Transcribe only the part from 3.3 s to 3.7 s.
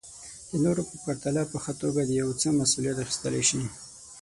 شي.